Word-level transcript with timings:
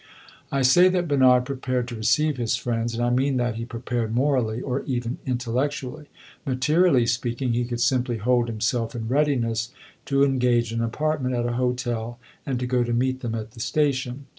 I 0.51 0.63
say 0.63 0.87
that 0.89 1.07
Bernard 1.07 1.45
prepared 1.45 1.87
to 1.89 1.95
receive 1.95 2.37
his 2.37 2.55
friends, 2.55 2.95
and 2.95 3.03
I 3.03 3.11
mean 3.11 3.37
that 3.37 3.57
he 3.57 3.65
prepared 3.65 4.15
morally 4.15 4.59
or 4.59 4.81
even 4.85 5.19
intellectually. 5.27 6.07
Materially 6.43 7.05
speaking, 7.05 7.53
he 7.53 7.65
could 7.65 7.81
simply 7.81 8.17
hold 8.17 8.47
himself 8.47 8.95
in 8.95 9.07
readiness 9.07 9.69
to 10.05 10.23
engage 10.23 10.71
an 10.71 10.81
apartment 10.81 11.35
at 11.35 11.45
a 11.45 11.51
hotel 11.53 12.17
and 12.47 12.59
to 12.59 12.65
go 12.65 12.83
to 12.83 12.93
meet 12.93 13.19
them 13.19 13.35
at 13.35 13.51
the 13.51 13.59
station. 13.59 14.25